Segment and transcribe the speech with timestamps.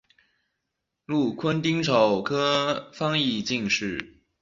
[1.05, 4.15] 禄坤丁丑科翻译进士。